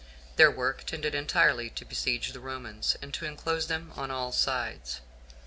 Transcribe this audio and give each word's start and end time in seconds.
Their 0.35 0.49
work 0.49 0.83
tended 0.83 1.13
entirely 1.13 1.69
to 1.69 1.85
besiege 1.85 2.31
the 2.33 2.39
Romans, 2.39 2.97
and 3.03 3.13
to 3.13 3.25
enclose 3.27 3.67
them 3.67 3.91
on 3.95 4.09
all 4.09 4.31
sides. 4.31 4.99